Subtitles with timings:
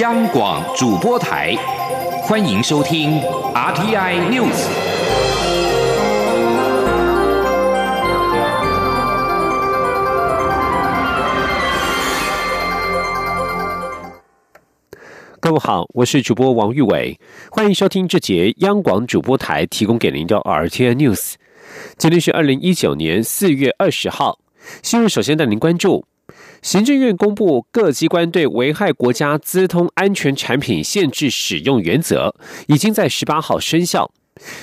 [0.00, 1.54] 央广主播台，
[2.20, 3.18] 欢迎收听
[3.54, 4.68] RTI News。
[15.40, 17.18] 各位好，我是主播王玉伟，
[17.50, 21.36] 欢迎收听这节央广主播台提供给您的 RTI News。
[21.96, 24.40] 今天是二零一九年四月二十号，
[24.82, 26.04] 新闻首先带您关注。
[26.62, 32.34] 行政院公布各机关对危害国家资通安全产品限制使用原则，
[32.66, 34.10] 已经在十八号生效。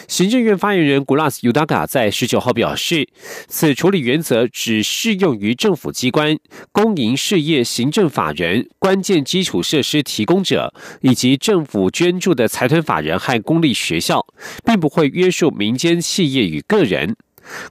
[0.07, 3.07] 行政院发言人 Gulas Udaga 在十九号表示，
[3.47, 6.37] 此处理原则只适用于政府机关、
[6.71, 10.71] 公营事业行政法人、关键基础设施提供者
[11.01, 14.23] 以及政府捐助的财团法人和公立学校，
[14.63, 17.15] 并不会约束民间企业与个人。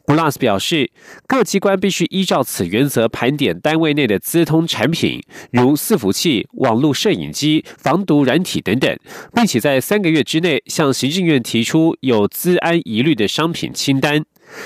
[0.04, 0.90] 古拉斯表示，
[1.26, 8.96] 各机关必须依照此原则盘点单位内的资通产品，如伺服器、网络摄影机、防毒软体等等，
[9.34, 14.24] 并且在三个月之内向行政院提出有资安疑虑的商品清单。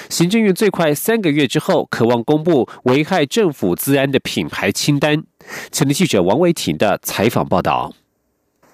[0.09, 5.23] 行政院最快三个月之后，渴望公布危害政府资安的品牌清单。
[5.71, 7.95] 前的记者王伟婷的采访报道。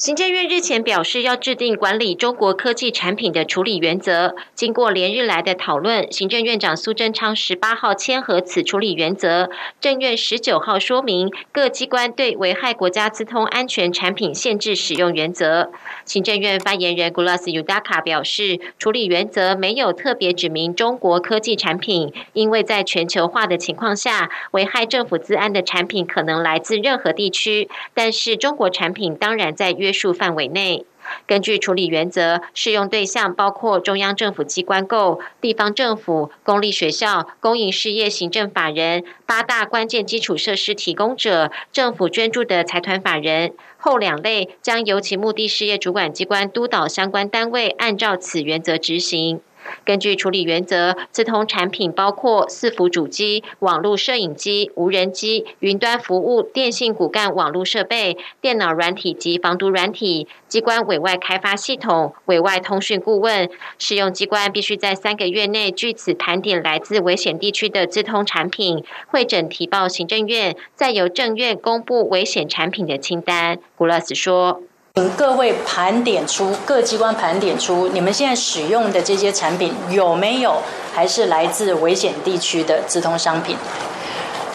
[0.02, 4.34] 行政院日前表示，要制定管理中国科技产品的处理原则。
[4.52, 9.48] 经过连日来的讨论，行政院长苏贞昌十八号签合此处理原则。
[9.80, 15.70] 政院十九号说明各机关对危害国家资通安全产品限制使用原则。
[16.04, 27.68] 行政院发言人 Gulas Yudaka 表示，处理原则没有特别指明中国科技产品，因为在全球化的情况下，危害政府资安的产品可能来自任何地区。
[27.94, 29.91] 但是中国产品当然在约。
[29.92, 30.84] 数范围内，
[31.26, 43.52] 根据处理原则，适用对象包括中央政府机关购、地方政府、公立学校、公营事业行政法人、八大关键基础设施提供者、政府捐助的财团法人。
[43.76, 49.40] 后两类将由其目的事业主管机关督导相关单位按照此原则执行。
[49.84, 63.48] 根据处理原则，自通产品包括伺服主机、网络摄影机、无人机、云端服务、电信骨干网络设备、电脑软体及防毒软体、机关委外开发系统、委外通讯顾问。
[63.78, 73.58] 使用机关必须在三个月内据此盘点来自危险地区的自通产品，会诊提报行政院，再由政院公布危险产品的清单。
[73.76, 74.62] 古勒斯说。
[74.94, 83.56] 请各位盘点出各机关盘点出你们现在使用的这些产品有没有还是来自危险地区的直通商品？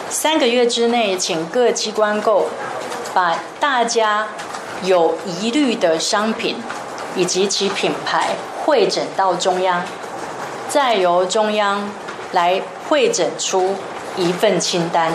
[0.08, 2.46] 三个月之内，请各机关购
[3.12, 4.28] 把大家
[4.84, 6.54] 有疑虑的商品
[7.16, 9.82] 以及其品牌会诊到中央，
[10.68, 11.90] 再由中央
[12.30, 13.74] 来会诊出
[14.16, 15.12] 一份清单，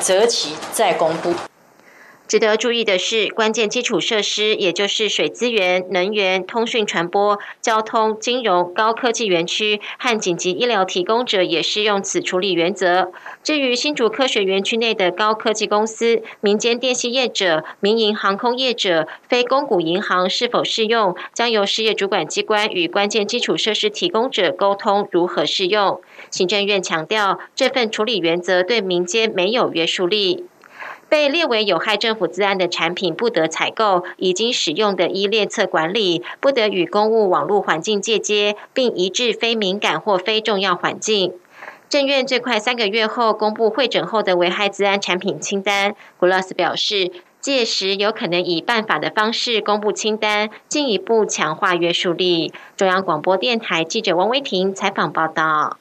[0.00, 1.32] 择期再公布。
[2.28, 13.12] 值得注意的是，关键基础设施，也就是水资源、能源、通讯传播、交通、金融、高科技园区和紧急医疗提供者，也适用此处理原则。
[13.42, 26.00] 至于新竹科学园区内的高科技公司、民间电信业者、民营航空业者、非公股银行是否适用，将由事业主管机关与关键基础设施提供者沟通如何适用。
[26.30, 30.46] 行政院强调，这份处理原则对民间没有约束力。
[31.12, 41.34] 被列为有害政府资安的产品不得采购，已经使用的依列册管理不得与公务网络环境借接，并移至非敏感或非重要环境。
[41.90, 45.94] 政院最快三个月后公布会诊后的危害资安产品清单。
[46.18, 47.12] 古拉斯表示，
[47.42, 52.54] 届时有可能以办法的方式公布清单，进一步强化约束力。
[52.74, 55.76] 中央广播电台记者王维婷采访报道。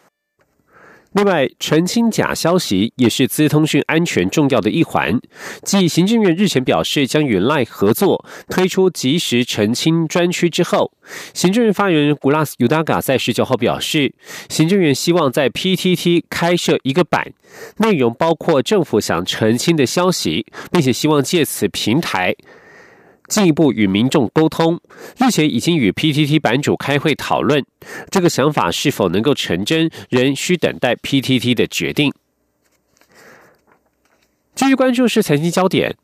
[1.13, 5.19] 另外，澄清假消息也是资通讯安全重要的一环。
[5.61, 10.94] 继行政院日前表示将与赖合作推出即时澄清专区之后，
[11.33, 14.13] 行政院发言人古拉斯尤达嘎在十九号表示，
[14.47, 17.33] 行政院希望在 PTT 开设一个版，
[17.77, 22.33] 内容包括政府想澄清的消息，并且希望借此平台。
[23.31, 24.78] 进一步与民众沟通，
[25.18, 27.66] 日前已经与 PTT 版主开会讨论，
[28.10, 32.13] 这个想法是否能够成真，仍需等待 PTT 的决定。
[34.54, 35.95] 继续关注是财经焦点。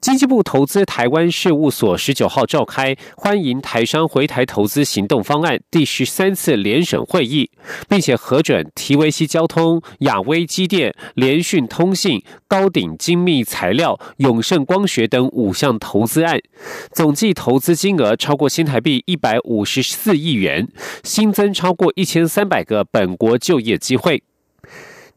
[0.00, 7.50] 经济部投资台湾事务所十九号召开欢迎台商回台投资行动方案第十三次联审会议，
[7.88, 16.38] 并且核准提维西交通、亚威机电、联讯通信、高鼎精密材料、永盛光学等五项投资案，
[16.92, 20.68] 总计投资金额超过新台币一百五十四亿元，
[21.02, 24.22] 新增超过一千三百个本国就业机会。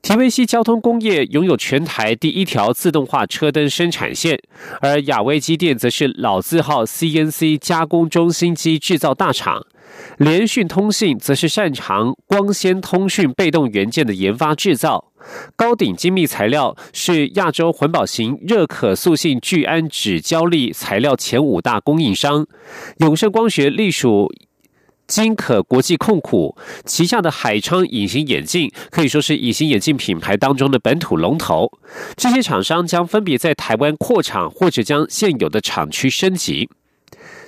[0.01, 4.41] 提威西交通工业拥有全台第一条自动化车灯生产线，
[4.81, 9.65] 而亚威机电则是老字号 CNC 加工中心机制造大厂。
[10.17, 15.11] 联讯通信则是擅长光纤通讯被动元件的研发制造。
[15.55, 22.47] 高鼎精密材料是亚洲环保型热可塑性聚氨酯胶粒材料前五大供应商。
[22.97, 24.31] 永盛光学隶属。
[25.11, 26.55] 金可国际控股
[26.85, 31.69] 旗下的海昌隐形眼镜可以说是隐形眼镜品牌当中的本土龙头。
[32.15, 36.69] 这些厂商将分别在台湾扩厂，或者将现有的厂区升级。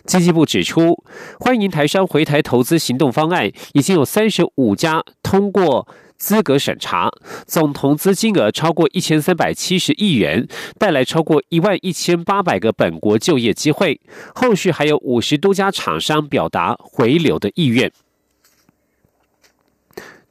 [0.06, 1.02] 经济部指出，
[1.40, 5.88] 欢迎台商回台投资行动方案已经有三十五家通过。
[6.24, 7.12] 资格审查
[7.46, 10.48] 总投资金额超过一千三百七十亿元，
[10.80, 14.00] 带来超过一万一千八百个本国就业机会。
[14.34, 17.92] 后续还有五十多家厂商表达回流的意愿。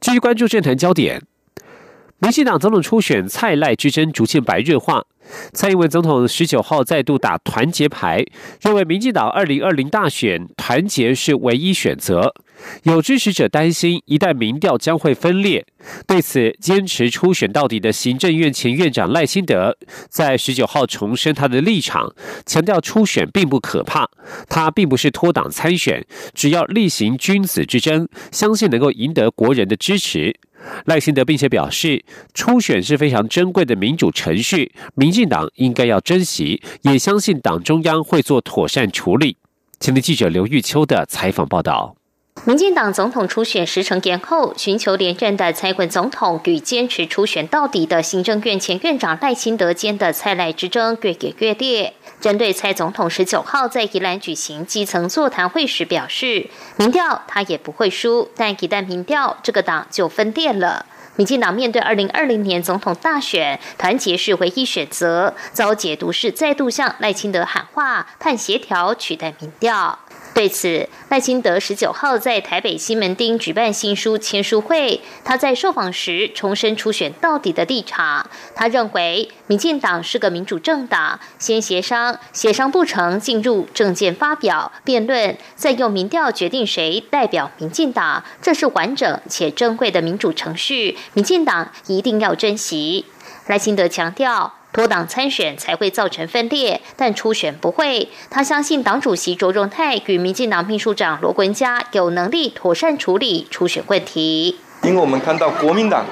[0.01, 1.21] 继续关注政坛焦点，
[2.17, 5.05] 民进党总统初选蔡赖之争逐渐白热化。
[5.53, 8.25] 蔡英文总统十九号再度打团结牌，
[8.61, 12.33] 认为民进党二零二零大选团结是唯一选择。
[12.83, 15.65] 有支持者担心，一旦民调将会分裂。
[16.07, 19.77] 对此，坚持初选到底的行政院前院长赖清德
[20.09, 22.13] 在十九号重申他的立场，
[22.45, 24.09] 强调初选并不可怕，
[24.47, 30.39] 他并不是脱党参选，只要力行君子之争，相信能够赢得国人的支持。
[30.85, 39.35] 赖清德并且表示，初选是非常珍贵的民主程序，民进党应该要珍惜，也相信党中央会做妥善处理。
[39.81, 41.97] 请的记者刘玉秋的采访报道。
[42.45, 51.93] 民进党总统初选时程延后，寻求连任的蔡文总统与坚持初选到底的行政院前院长赖清德间的蔡赖之争越演越烈。
[52.19, 60.85] 针对蔡总统十九号在宜兰举行基层座谈会时表示，民调他也不会输，但一旦民调，这个党就分裂了。
[61.15, 69.99] 民进党面对二零二零年总统大选，团结是唯一选择，遭解读是再度向赖清德喊话，盼协调取代民调。
[70.33, 74.99] 对此，赖清德十九号在台北西门町举办新书签书会。
[75.23, 78.27] 他在受访时重申初选到底的立场。
[78.55, 93.05] 他认为，民进党是个民主政党，先协商，协商不成，进入政见发表、辩论，再用民调决定谁代表民进党，这是完整且珍贵的民主程序，民进党一定要珍惜。
[93.45, 94.62] 赖清德强调。
[94.73, 98.09] 脱党参选才会造成分裂，但初选不会。
[98.31, 104.57] 他相信党主席卓荣泰与民进党秘书长罗文嘉有能力妥善处理初选问题。
[104.81, 106.03] 因为我们看到国民党，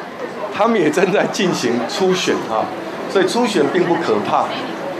[0.56, 2.62] 他们也正在进行初选啊，
[3.12, 4.42] 所以初选并不可怕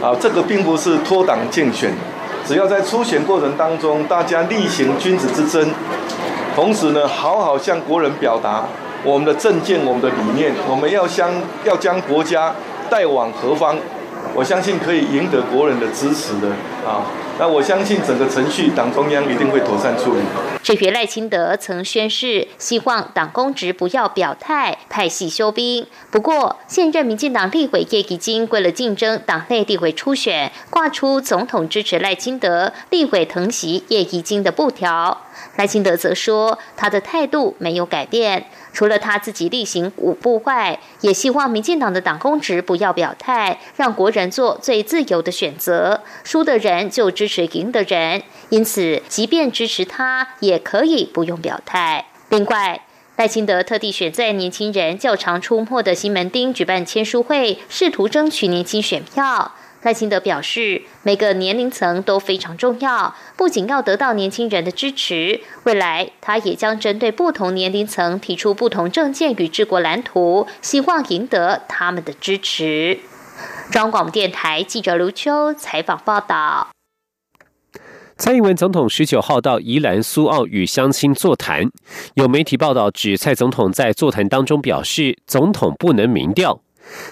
[0.04, 0.12] 啊。
[0.20, 1.92] 这个并不是脱党竞选，
[2.44, 5.70] 只要在初选过程当中，大家力行君子之争，
[6.56, 8.64] 同时呢，好好向国人表达
[9.04, 11.32] 我们的政见、我们的理念，我们要将
[11.64, 12.52] 要将国家。
[12.92, 13.74] 带往何方？
[14.34, 16.48] 我相信可以赢得国人的支持的
[16.86, 17.08] 啊！
[17.38, 20.20] 那我相信整个程序，党中央一定会妥善处理。
[20.62, 25.86] 至于赖清德曾宣誓，希望党公职不要表态，派系休兵。
[26.10, 35.26] 不过，现任民进党立委叶宜津为了竞争党内立委初选，挂出总统支持赖清德，立委疼惜叶宜津的布条。
[35.56, 38.46] 赖清德则说，他的态度没有改变。
[38.72, 46.00] 除了他自己例行五步外，也希望民进党的党公职不要表态，让国人做最自由的选择。
[46.24, 52.06] 输的人就支持赢的人，因此即便支持他，也也可以不用表态。
[52.28, 52.82] 另外，
[53.16, 59.52] 赖清德特地选在年轻人较常出没的西门町举办签书会，试图争取年轻选票。
[59.82, 73.00] 赖清德表示，每个年龄层都非常重要，不仅要得到年轻人的支持，未来他也将针对不同年龄层提出不同政见与治国蓝图，希望赢得他们的支持。
[73.70, 76.71] 中广电台记者刘秋采访报道。
[78.22, 81.68] 蔡英文总统十九号到宜兰苏澳与乡亲座谈，
[82.14, 86.62] 有媒体报道指蔡总统在座谈当中表示，总统不能民调。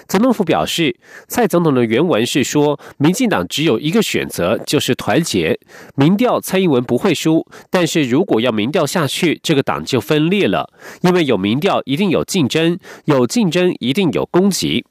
[0.07, 0.95] 总统府表示，
[1.27, 5.59] 蔡总统的原文是说，民进党只有一个选择，就是团结。
[5.95, 10.71] 民调蔡英文不会输，但是如果要民调下去，这个党就分裂了。
[11.01, 14.85] 因为有民调，一定有竞争，有竞争一定有攻击。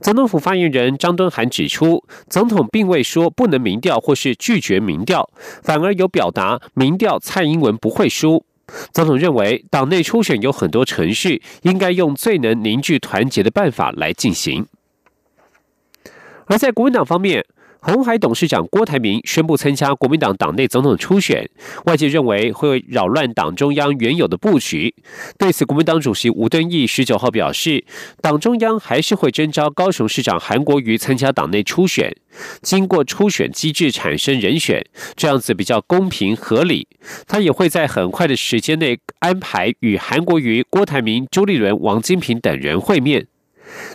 [0.00, 5.30] 总统府发言人张敦涵指出，总统并未说不能民调或是拒绝民调，
[5.62, 8.44] 反而有表达民调蔡英文不会输。
[8.92, 14.66] 总统认为，党内初选有很多程序，应该用最能凝聚团结的办法来进行。
[16.46, 17.44] 而在国民党方面，
[17.86, 21.48] 红海董事长郭台铭宣布参加国民党党内总统初选，
[21.84, 24.92] 外界认为会扰乱党中央原有的布局。
[25.38, 27.84] 对此，国民党主席吴敦义十九号表示，
[28.20, 32.12] 党中央还是会征召高雄市长韩国瑜参加党内初选，
[32.60, 36.88] 经过初选机制产生人选，这样子比较公平合理。
[37.28, 43.28] 他也会在很快的时间内安排与韩国瑜、郭台铭、朱立伦、王金平等人会面。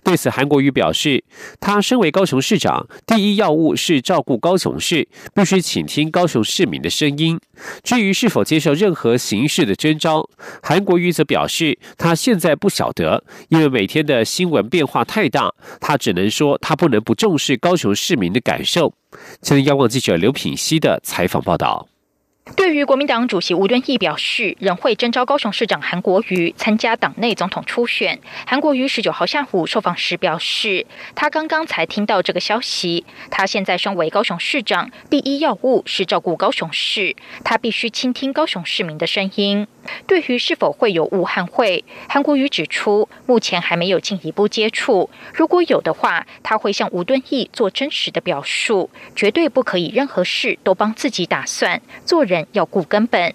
[0.04, 1.24] 对此，韩国瑜表示，
[1.60, 7.40] 他身为高雄市长，第一要务是照顾高雄市，必须倾听高雄市民的声音。
[7.84, 10.30] 至于是否接受任何形式的征召，
[10.62, 18.94] 韩国瑜则表示，他现在不晓得，因为每天的新闻变化太大，他只能说他不能不重视高雄市民的感受。
[19.42, 21.91] 前天，央广记者刘品熙的采访报道。
[22.56, 28.20] 对于国民党主席吴敦义表示，仍会征召高雄市长韩国瑜参加党内总统初选。
[28.46, 33.06] 韩国瑜十九号下午受访时表示，他刚刚才听到这个消息。
[33.30, 39.68] 他现在身为高雄市长，第一要务是照顾高雄市，他必须倾听高雄市民的声音。
[40.06, 45.10] 对于是否会有武汉会，韩国瑜指出，目前还没有进一步接触。
[45.34, 53.34] 如果有的话，他会向吴敦义做真实的表述，绝对不可以任何事都帮自己打算，做人要顾根本。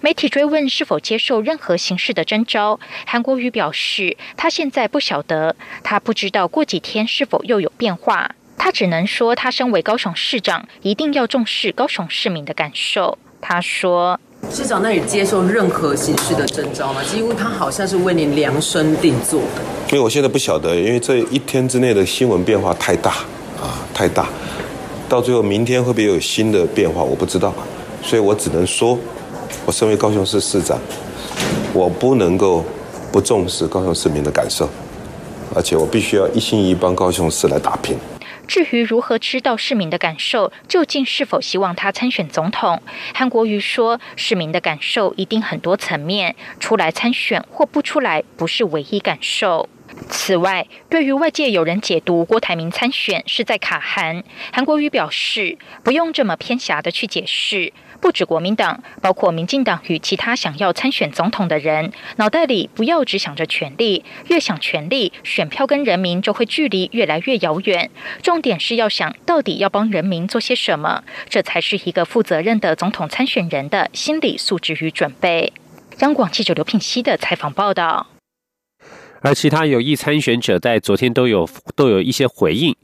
[0.00, 13.18] 媒体追问是否接受任何形式的征召，韩国瑜表示，他现在不晓得，他不知道过几天是否又有变化，他只能说，他身为高雄市长，一定要重视高雄市民的感受。
[13.40, 14.18] 他说。
[14.50, 17.02] 市长那里接受任何形式的征召吗？
[17.02, 19.62] 几乎他好像是为您量身定做的。
[19.90, 23.10] 因为我现在不晓得，因为这一天之内的新闻变化太大
[23.60, 24.28] 啊，太大，
[25.08, 27.52] 到最后明天会不会有新的变化，我不知道，
[28.08, 28.98] 所以我只能说，
[29.66, 30.78] 我身为高雄市市长，
[31.74, 32.64] 我不能够
[33.12, 34.66] 不重视高雄市民的感受，
[35.54, 37.98] 而且我必须要一心一意帮高雄市来打拼。
[38.46, 42.80] 至于如何知道市民的感受，究竟是否希望他参选总统，
[43.12, 49.68] 韩国瑜说，市民的感受一定很多层面，出来参选或不出来不是唯一感受。
[50.08, 57.74] 此外，对于外界有人解读郭台铭参选是在卡韩，韩国瑜表示，不用这么偏狭的去解释。
[58.00, 67.90] 不止国民党，包括民进党与其他想要参选总统的人，脑袋里不要只想着权力，越想权力，选票跟人民就会距离越来越遥远。
[68.22, 75.52] 重点是要想到底要帮人民做些什么，这才是一个负责任的总统参选人的心理素质与准备。
[75.98, 78.06] 央广记者刘聘熙的采访报道。
[79.20, 82.74] 而其他有意参选者在昨天都有都有一些回应。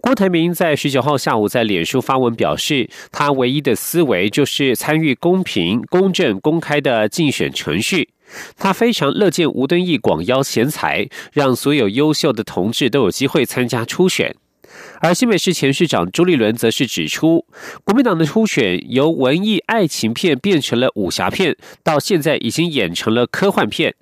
[0.00, 8.10] 郭台铭在十九号下午在脸书发文表示，他唯一的思维就是参与公平、公正、公开的竞选程序。
[8.56, 14.34] 他非常乐见吴敦义广邀贤才，让所有优秀的同志都有机会参加初选。
[15.02, 17.44] 而新北市前市长朱立伦则是指出，
[17.82, 23.96] 国民党的初选由文艺爱情片变成了武侠片，到现在已经演成了科幻片。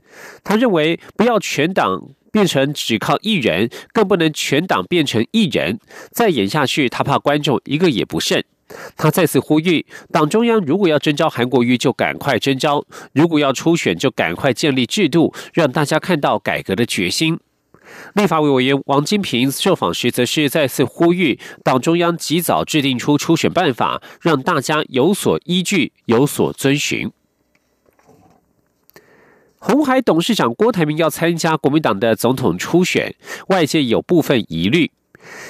[0.44, 5.78] 他认为，不要全党变成只靠一人，更不能全党变成一人。
[6.12, 8.44] 再演下去，他怕观众一个也不剩。
[8.94, 17.38] 他再次呼吁，党中央如果要征召韩国瑜，就赶快征召；如果要初选，就赶快建立制度，让大家看到改革的决心。
[18.14, 27.10] 立法委委员王金平受访时，则是再次呼吁党中央及早制定出初选办法，让大家有所依据、有所遵循。
[29.58, 33.14] 红海董事长郭台铭要参加国民党的总统初选，
[33.48, 34.90] 外界有部分疑虑。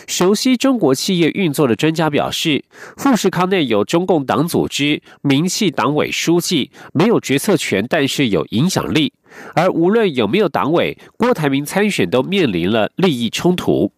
[0.09, 2.65] 熟悉中国企业运作的专家表示，
[2.97, 9.13] 富士康内有中共党组织、名气党委书记，没有决策权，但是有影响力。
[9.55, 13.93] 而无论有没有党委，郭台铭参选都面临了利益冲突。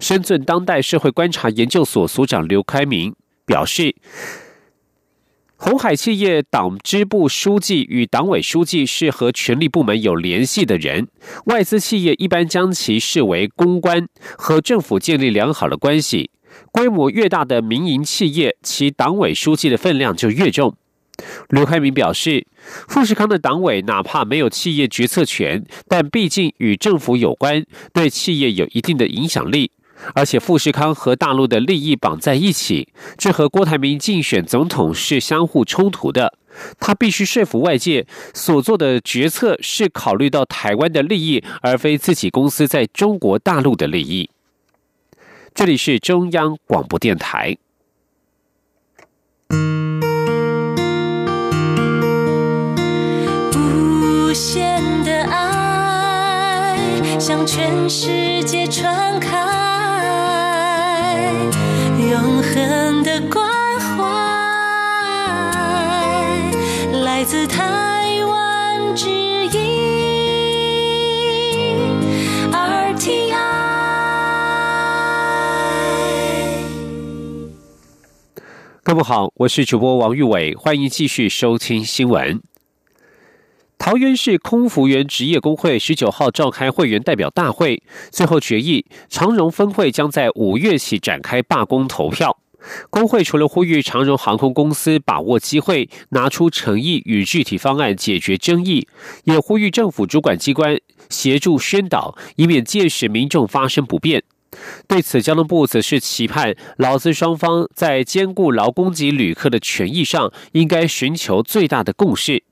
[0.00, 3.14] 深圳当代社会观察研究所所长刘开明
[3.46, 3.94] 表示。
[5.56, 11.06] 红海企业党支部书记与党委书记是和权力部门有联系的人，
[11.44, 16.32] 外资企业一般将其视为公关，和政府建立良好的关系。
[16.72, 20.74] 规模越大的民营企业，其党委书记的分量就越重。
[21.48, 22.46] 刘开明表示，
[22.88, 29.70] 富士康的党委哪怕没有企业决策权，但毕竟与政府有关，对企业有一定的影响力。
[30.14, 36.36] 而且富士康和大陆的利益绑在一起，这和郭台铭竞选总统是相互冲突的。
[36.80, 38.04] 他必须说服外界，
[38.34, 44.28] 所做的决策是考虑到台湾的利益，而非自己公司在中国大陆的利益。
[45.54, 47.56] 这里是中央广播电台。
[54.32, 56.74] 无限的爱
[57.20, 59.28] 向全世界传开，
[61.98, 63.46] 永恒的关
[63.78, 64.06] 怀
[67.00, 69.60] 来自台湾之音。
[72.50, 73.34] RTI
[78.82, 82.40] 各位好，我是主播王玉伟，欢迎继续收听新闻。
[83.84, 92.38] 桃园市空服员职业工会十九号召开会员代表大会，最后决议，长荣分会将在五月起展开罢工投票。
[92.90, 98.86] 工会除了呼吁长荣航空公司把握机会，拿出诚意与具体方案解决争议，
[99.24, 100.78] 也呼吁政府主管机关
[101.10, 104.22] 协助宣导，以免届时民众发生不便。
[104.86, 112.44] 对此，交通部则是期盼劳资双方在兼顾劳工及旅客的权益上，应该寻求最大的共识。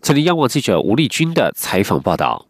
[0.00, 2.46] 这里央广记者吴丽君的采访报道。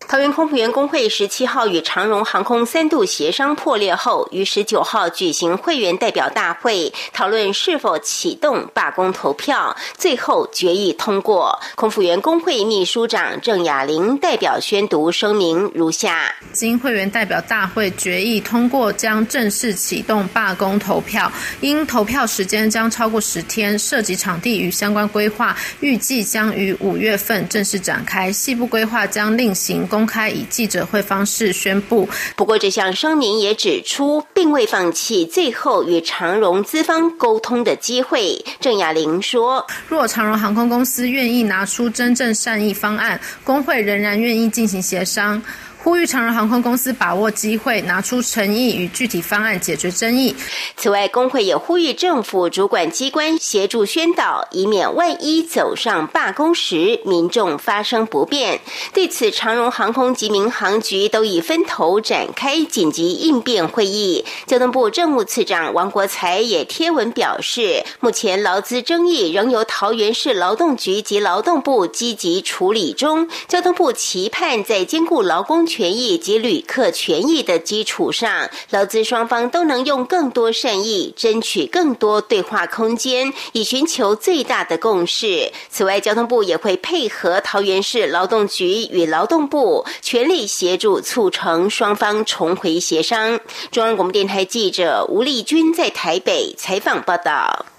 [0.00, 11.58] 桃园空服员工会十七号与长荣航空三度协商破裂后，于十九号举行会员代表大会，讨论是否启动罢工投票，最后决议通过。
[11.74, 21.30] 空服员工会秘书长郑雅玲代表宣读声明如下：经会员代表大会决议通过，将正式启动罢工投票。
[21.60, 28.30] 因投票时间将超过十天，涉及场地与相关规划，预计将于五月份正式展开。
[28.30, 29.84] 细部规划将另行。
[29.86, 32.08] 公开以记者会方式宣布。
[32.34, 38.44] 不过，这项声明也指出，并未放弃最后与长荣资方沟通的机会。
[38.60, 45.42] 郑雅玲说：“若长荣航空公司愿意拿出真正善意方案，工会仍然愿意进行协商。”
[45.86, 50.34] 呼吁长荣航空公司把握机会，拿出诚意与具体方案解决争议。
[50.76, 58.58] 此外，工会也呼吁政府主管机关协助宣导，以免万一走上罢工时，民众发生不便。
[58.92, 64.24] 对此，长荣航空及民航局都已分头展开紧急应变会议。
[64.44, 73.28] 交通部政务次长王国才也贴文表示，目前劳资争议仍由桃园市劳动局及劳动部积极处理中。
[73.46, 75.64] 交通部期盼在兼顾劳工。
[75.76, 85.52] 权益及旅客权益的基础上，劳资双方都能用更多善意，争取更多对话空间，以寻求最大的共识。
[85.68, 93.38] 此外，交通部也会配合桃园市劳动局与劳动部，全力协助促成双方重回协商。
[93.70, 97.75] 中央广播电台记者吴丽君在台北采访报道。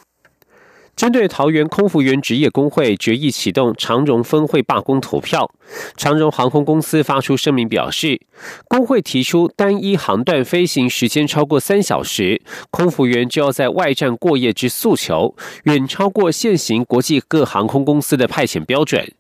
[0.97, 5.47] 针对桃园空服员职业工会决议启动长荣分会罢工投票，
[5.95, 8.19] 长荣航空公司发出声明表示，
[8.67, 19.13] 工会提出单一航段飞行时间超过三小时，空服员就要在外站过夜之诉求，远超过现行国际各航空公司的派遣标准。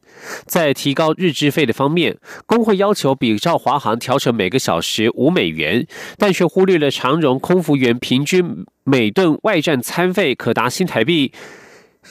[0.47, 5.85] 在提高日资费的方面，工会要求比照华航调成每个小时五美元，
[6.17, 11.31] 但却忽略了长荣空服员平均每顿外站餐费可达新台币。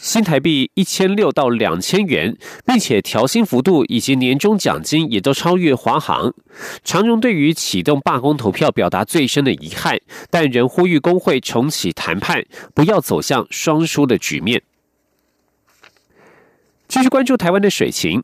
[0.00, 6.32] 新台币一千六到两千元，并且调薪幅度以及年终奖金也都超越华航。
[6.84, 9.98] 长荣对于启动罢工投票表达最深的遗憾，
[10.30, 14.62] 但仍呼吁工会重启谈判，不要走向双输的局面。
[16.86, 18.22] 继续关注台湾的水情，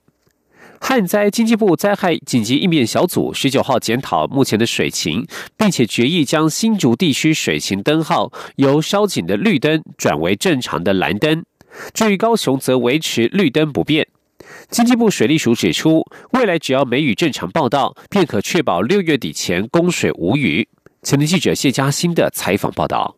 [0.80, 11.42] 旱灾经济部灾害紧急应变小组十九号检讨目前的水情，并且决议将新竹地区水情灯号由烧紧的绿灯转为正常的蓝灯。
[11.92, 14.06] 至于高雄，则维持绿灯不变。
[14.68, 20.68] 经济部水利署指出，未来只要梅雨正常报道，便可确保六月底前供水无虞。
[21.02, 23.16] 前天记者谢嘉欣的采访报道。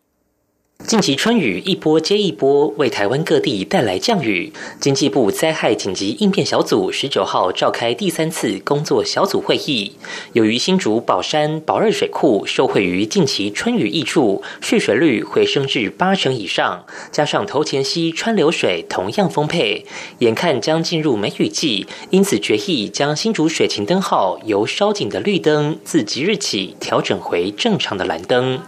[0.80, 4.52] 近期春雨一波接一波，为台湾各地带来降雨。
[4.78, 9.92] 经济部灾害紧急应变小组十九号召开第三次工作小组会议。
[10.34, 19.86] 由于新竹宝山宝二水库受惠于近期春雨溢处，蓄水率回升至八成以上，加上头前溪川流水同样丰沛，
[20.18, 28.60] 眼看将进入梅雨季，因此决议将新竹水情灯号由烧紧的绿灯，自即日起调整回正常的蓝灯。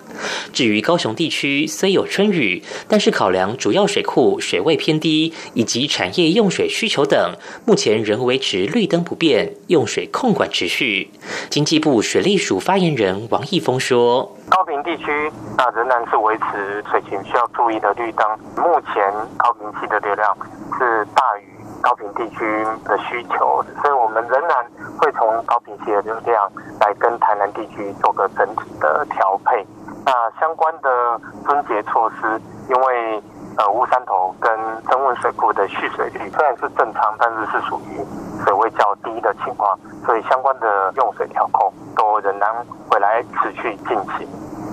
[0.52, 11.10] 至于高雄地区，虽有春雨，但是考量主要水库水位偏低，以及产业用水需求等，目前仍维持绿灯不变，用水控管持续。
[11.50, 18.26] 经济部水利署发言人王义峰说：“高屏地区那仍然是维持水情需要注意的绿灯，
[18.56, 20.36] 目前高屏期的流量
[20.78, 21.44] 是大于
[21.82, 22.38] 高频地区
[22.84, 24.50] 的需求，所以我们仍然
[24.98, 26.50] 会从高频期的流量
[26.80, 29.64] 来跟台南地区做个整体的调配。”
[30.06, 33.22] 那相关的分节措施，因为
[33.58, 34.50] 呃乌山头跟
[34.84, 38.00] 增温水库的蓄水率虽然是正常，但是是属于
[38.44, 42.54] 水位较低的情况，所以相关的用水调控都仍然
[42.88, 44.28] 会来持续进行。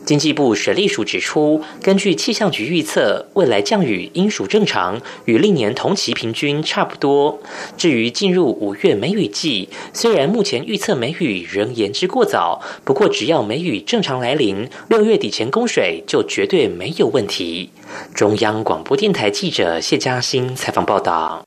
[0.06, 7.40] 经济部水利署指出，根据气象局预测，未来降雨应属正常，与历年同期平均差不多。
[7.78, 17.70] 至于进入五月梅雨季，虽然目前预测梅雨仍言之过早，不过只要梅雨正常来临，六月底前供水就绝对没有问题。
[18.14, 21.44] 中央广播电台记者谢嘉欣采访报道。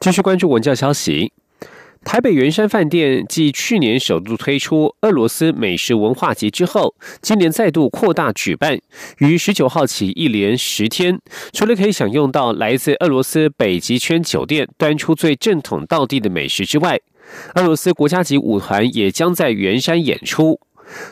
[0.00, 1.32] 继续关注文教消息。
[2.04, 8.78] 台北圆山饭店继去年首度推出俄罗斯美食文化节之后，今年再度扩大举办，
[9.18, 11.18] 于十九号起一连十天，
[11.52, 17.00] 除了可以享用到来自俄罗斯北极圈酒店端出最正统道地的美食之外，
[17.54, 20.60] 俄罗斯国家级舞团也将在圆山演出。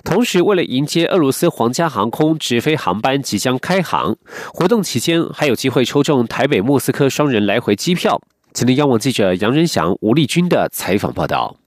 [0.05, 4.15] 同时，为了迎接俄罗斯皇家航空直飞航班即将开航，
[4.53, 8.21] 活动期间还有机会抽中台北莫斯科双人来回机票。
[8.53, 11.60] 今天，央网记者杨仁祥、吴立军的采访报道。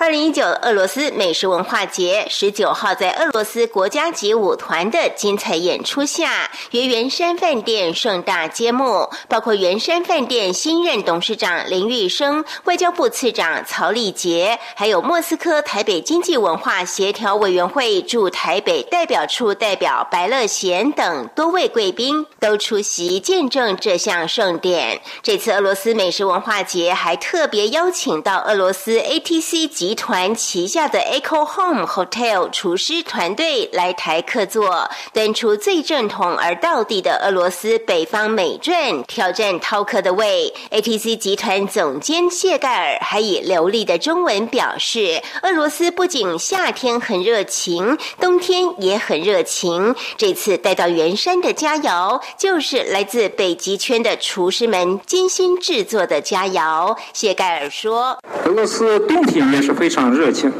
[0.00, 9.10] 二零一九俄罗斯美食文化节十九号在俄罗斯国家级舞团的精彩演出下，于圆山饭店盛大揭幕。
[9.28, 25.02] 包括圆山饭店新任董事长林玉生、外交部次长曹立杰，还有莫斯科台北经济文化协调委员会驻台北代表处代表白乐贤等多位贵宾都出席见证这项盛典。
[25.22, 29.89] 这次俄罗斯美食文化节还特别邀请到俄罗斯 ATC 级。
[29.90, 40.54] 集团旗下的 Echo Home Hotel 厨师团队来台客座，端出最正统而道地的俄罗斯北方美馔，挑战饕客的胃。
[40.70, 49.96] ATC 集团总监谢盖尔还以流利的中文表示，俄罗斯不仅夏天很热情，冬天也很热情。
[50.16, 56.96] 这次带到圆山的佳肴，就是来自北极圈的厨师们精心制作的佳肴。
[57.12, 60.50] 谢盖尔说：“俄罗斯冬天也是。”非常热情，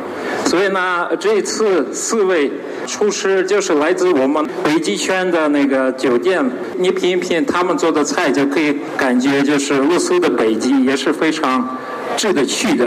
[0.46, 2.50] 所以呢，这一次四位
[2.86, 6.44] 厨师就是来自我们北极圈的那个酒店，
[6.78, 11.76] 你品一品他们做的菜，就可以感觉就是露宿的北极也是非常。
[12.20, 12.86] 值得去的。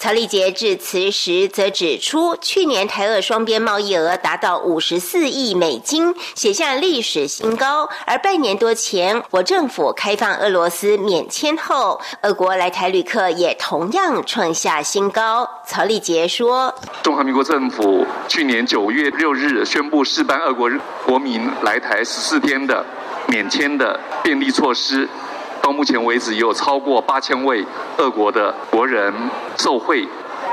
[0.00, 7.88] 曹立杰致辞时则指出，去年台俄双边贸易额达到五十四亿美金，写下历史新高。
[8.04, 15.48] 而半年多前，我政府开放俄罗斯免签后，俄国来台旅客也同样创下新高。
[15.64, 20.68] 曹立杰说：“中华民国政府去年九月六日宣布试办俄国
[21.06, 22.84] 国民来台十四天的
[23.28, 25.08] 免签的便利措施。”
[25.62, 27.64] 到目前为止，有超过八千位
[27.96, 29.14] 俄国的国人
[29.56, 30.06] 受惠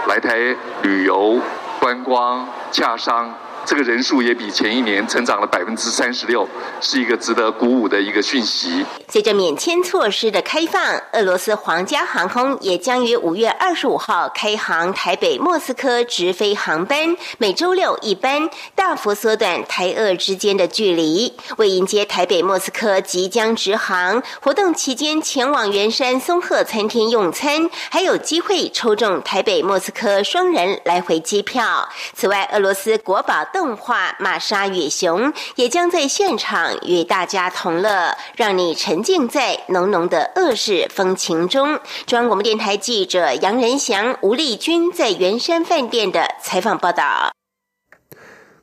[0.08, 0.38] 来台
[0.84, 1.40] 旅游、
[1.80, 3.34] 观光、洽商。
[3.66, 6.48] 这个人数也比前一年增长了百分之三十六，
[6.82, 8.84] 是一个值得鼓舞的一个讯息。
[9.08, 21.32] 随着免签措施的开放，俄罗斯皇家航空也将于五月二十五号开航台北莫斯科直飞航班，每周六一班，大幅缩短台俄之间的距离。
[21.58, 31.88] 为迎接台北莫斯科即将直航，活动期间前往圆山松鹤餐厅用餐，还有机会抽中台北莫斯科双人来回机票。
[32.16, 33.46] 此外，俄罗斯国宝。
[33.60, 41.78] 动画《玛莎与熊》也将在现场与大家同乐，让你沉浸在浓浓的恶世风情中。
[42.06, 47.34] 中央广播电台记者杨仁祥、吴丽君在圆山饭店的采访报道。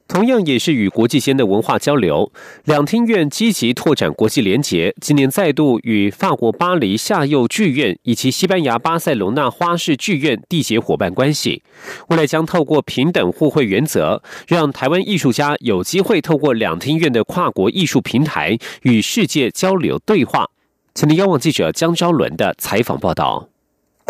[0.09, 2.31] 同样也是与国际间的文化交流，
[2.65, 4.95] 两厅院积极拓展国际联结。
[5.01, 11.63] 今年再度与法国巴黎夏幼剧院以及西班牙巴塞隆那花式剧院缔结伙伴关系。
[12.09, 20.47] 未来将透过平等互惠原则，让台湾艺术家有机会透过两厅院的跨国艺术平台与世界交流对话。
[20.95, 23.49] 请您央网记者江昭伦的采访报道。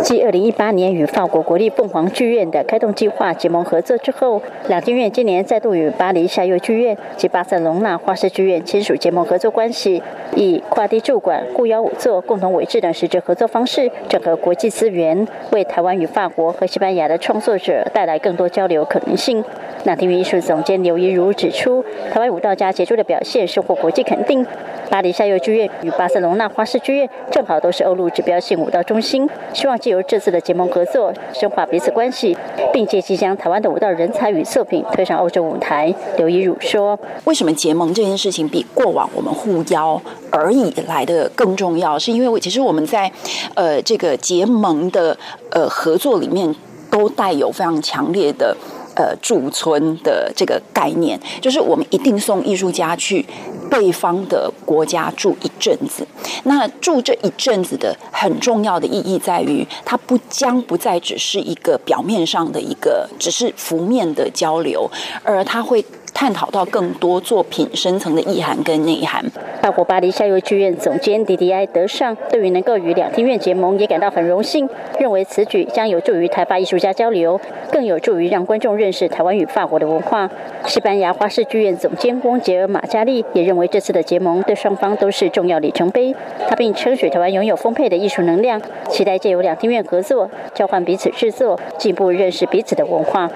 [0.05, 10.03] 继二零一八年与法国国立凤凰剧院的开动计划结盟合作之后，两厅院今年再度与巴黎夏幼剧院及巴塞隆纳花式剧院签署结盟合作关系，
[10.37, 19.43] 以跨地驻馆、雇邀舞座、共同委制等实质合作方式，整合国际资源，为台湾与法国和西班牙的创作者带来更多交流可能性。
[19.87, 24.45] 两厅院艺术总监刘怡如指出，台湾舞蹈家杰出的表现收获国际肯定。
[24.91, 32.37] 巴黎夏幼剧院与巴塞隆纳花式剧院正好都是欧陆指标性舞蹈中心，希望借由这次的结盟合作，深化彼此关系，
[32.73, 35.95] 并借机将台湾的舞蹈人才与作品推上欧洲舞台。
[36.17, 40.01] 刘一儒说：“为什么结盟这件事情比过往我们互邀
[40.33, 41.97] 而已来的更重要？
[41.97, 43.11] 是因为其实我们在
[43.55, 45.17] 呃这个结盟的
[45.51, 46.53] 呃合作里面，
[46.91, 48.57] 都带有非常强烈的。”
[48.97, 53.25] 呃，驻村的这个概念，就是我们一定送艺术家去
[53.71, 56.07] 对方的国家住一阵子。
[56.45, 64.91] 那住这一阵子的很重要的意义在于，它不将不再只是一个表面上的一个，只是浮面的交流，
[65.23, 65.85] 而它会。
[66.17, 69.23] 探讨到更多作品深层的意涵跟内涵。
[69.61, 74.67] 法国巴黎夏游剧院总监迪迪埃德尚对于能够与两厅院结盟也感到很荣幸，
[74.99, 77.39] 认为此举将有助于台法艺术家交流，
[77.71, 80.31] 更有助于让观众认识台湾与法国的文化。
[80.67, 86.15] 西班牙花式剧院总监翁杰尔马加利也认为这次的结盟对双方都是重要里程碑。
[86.49, 93.31] 他并称许台湾拥有丰沛的艺术能量，期待借由两厅院合作，交换彼此制作，进一步认识彼此的文化。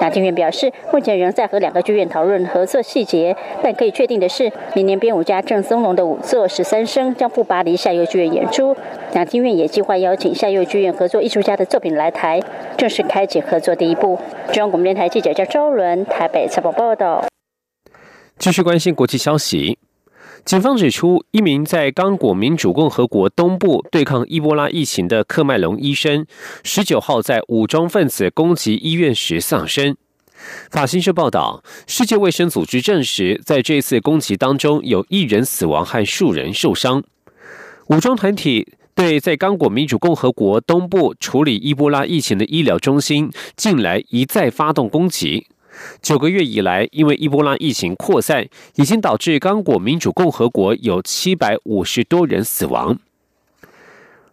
[0.00, 8.76] 那金院表示，目前仍在和两个剧院讨论合作细节，但可以确定的是，明年编舞家郑松龙的舞作《十三声》将赴巴黎下游剧院演出。
[9.12, 12.40] 那金院也计划邀请夏游剧院合作艺术家的作品来台，
[12.76, 14.18] 正式开启合作第一步。
[14.48, 17.24] 中央广播电台记者叫周伦，台北采报报道。
[18.38, 19.78] 继续关心国际消息。
[20.44, 26.26] 警方指出，一名在刚果民主共和国东部对抗伊波拉疫情的克麦隆医生，
[26.62, 29.96] 十九号在武装分子攻击医院时丧生。
[30.70, 37.02] 法新社报道，世界卫生组织证实，在这次攻击当中，有一人死亡和数人受伤。
[37.86, 45.46] 武装团体对在刚果民主共和国东部处理伊波拉疫情的医疗中心，近来一再发动攻击。
[46.02, 52.98] 九个月以来，因为伊波拉疫情扩散，已经导致刚果民主共和国有七百五十多人死亡。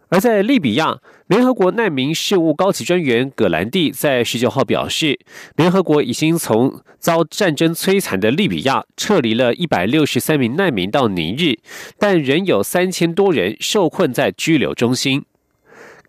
[0.08, 5.18] 而在利比亚，联合国难民事务高级专员葛兰蒂在十九号表示，
[5.56, 11.58] 联合国已经从遭战争摧残的利比亚撤离了一百六十三名难民到尼日，
[11.98, 15.24] 但仍有三千多人受困在拘留中心。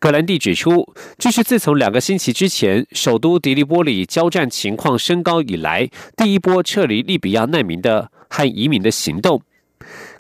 [0.04, 9.42] 格兰蒂指出，这是自从两个星期之前首都迪利波里交战情况升高以来，第一波撤离利比亚难民的和移民的行动。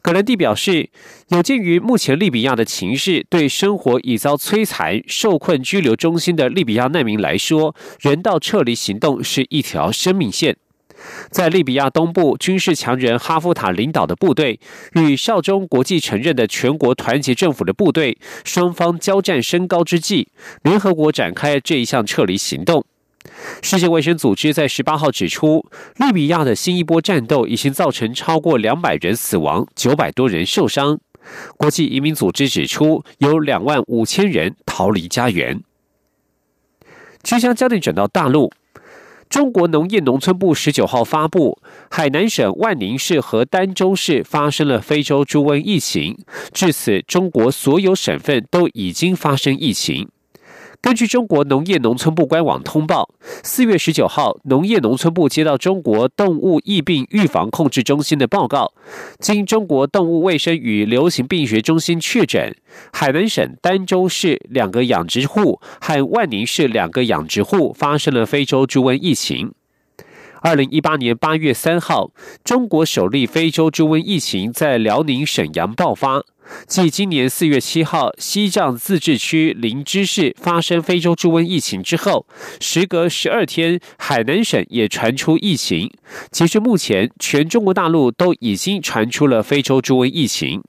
[0.01, 0.89] 格兰蒂表示，
[1.31, 10.55] 有鉴于目前利比亚的情势，对生活已遭摧残、受困拘留中心的利比亚难民来说，人道撤离行动是一条生命线。
[11.29, 14.59] 在利比亚东部，军事强人哈夫塔领导的部队
[14.93, 20.27] 与效忠国际承认的全国团结政府的部队，双方交战升高之际，
[20.63, 22.85] 联合国展开这一项撤离行动。
[23.61, 25.65] 世界卫生组织在十八号指出，
[25.97, 30.99] 利比亚的新一波战斗已经造成超过两百人死亡，九百多人受伤。
[31.55, 35.61] 国际移民组织指出，有两万五千人逃离家园。
[37.21, 38.51] 即将焦点转到大陆。
[39.33, 41.57] 中国农业农村部十九号发布，
[41.89, 46.15] 海南省万宁市和儋州市发生了非洲猪瘟疫情，
[46.53, 50.07] 至此，中国所有省份都已经发生疫情。
[50.83, 53.09] 根据中国农业农村部官网通报，
[53.41, 58.73] 四月十九号，农业农村部接到中国动物疫病预防控制中心的报告，
[59.17, 62.53] 经中国动物卫生与流行病学中心确诊，
[62.91, 69.53] 海南省儋州市两个养殖户和万宁市两个养殖户发生了非洲猪瘟疫情。
[70.43, 72.11] 二零一八年八月三号，
[72.43, 76.21] 中国首例非洲猪瘟疫情在辽宁沈阳爆发。
[76.67, 82.27] 继今年四月七号西藏自治区林芝市发生非洲猪瘟疫情之后，
[82.59, 85.89] 时隔十二天，海南省也传出疫情。
[86.29, 90.61] 截至目前，全中国大陆都已经传出了非洲猪瘟疫情。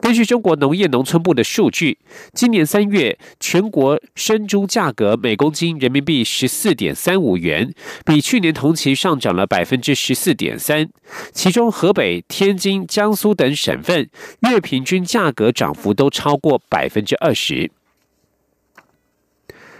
[0.00, 1.98] 根据中国农业农村部的数据，
[2.32, 7.74] 今年三月全国生猪价格每公斤人民币十四点三五元，
[8.06, 10.88] 比去年同期上涨了百分之十四点三。
[11.32, 14.08] 其中，河北、天津、江苏等省份
[14.48, 17.70] 月平均价格涨幅都超过百分之二十。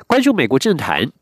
[0.07, 1.13] 关注美国政坛。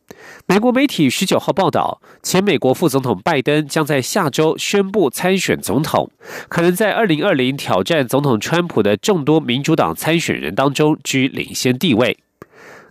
[0.46, 6.10] 美国媒体十九号报道，前美国副总统拜登将在下周宣布参选总统，
[6.48, 12.16] 可能在二零二零挑战总统川普的众多民主党参选人当中居领先地位。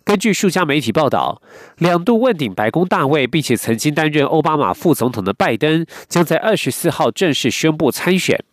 [0.03, 1.41] 根据数家媒体报道，
[1.77, 8.43] 两度问鼎白宫大位，并且曾经担任奥巴马副总统的拜登，将在二十四号正式宣布参选。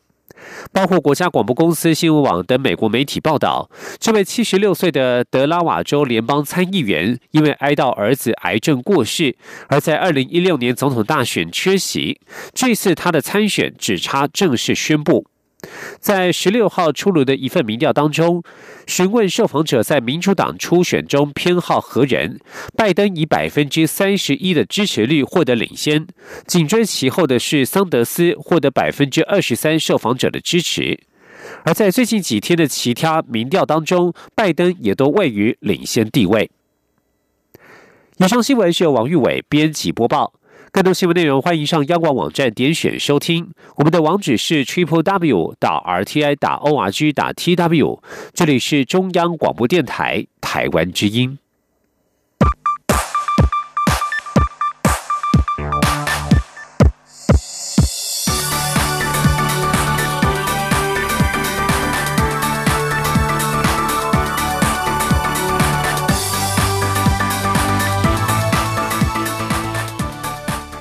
[0.70, 9.36] 包括国家广播公司、新闻网等美国媒体报道，这位七十六岁的德拉瓦州联邦参议员因为哀悼儿子癌症过世，
[9.68, 12.20] 而在二零一六年总统大选缺席。
[12.54, 15.26] 这次他的参选只差正式宣布。
[16.02, 18.42] 在十六号出炉的一份民调当中，
[18.88, 22.40] 询问受访者在民主党初选中偏好何人，
[22.76, 26.08] 拜登以百分之三十一的支持率获得领先，
[26.44, 30.98] 紧追其后的是桑德斯，获得百分之二十三受访者的支持。
[31.64, 36.50] 而在最近几天的其他民调当中，拜登也都位于领先地位。
[38.18, 40.32] 以上新闻是由王玉伟编辑播报。
[40.74, 43.52] 更多新闻内容，欢迎上央广网站点选收听。
[43.76, 48.02] 我们的网址是 triple w 打 r t i 打 o r g 打 t w。
[48.32, 51.38] 这里是中央广播电台台湾之音。